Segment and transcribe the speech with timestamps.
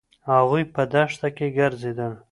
[0.31, 2.13] هغوی په دښته کې ګرځېدل.